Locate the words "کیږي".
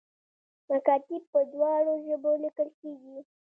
2.79-3.17